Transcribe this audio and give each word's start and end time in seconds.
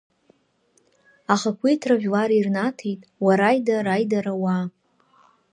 Ахақәиҭра 1.33 1.95
жәлар 2.01 2.29
ирнаҭеит, 2.33 3.01
уараида, 3.23 3.75
раидара, 3.85 4.33
уаа! 4.43 4.65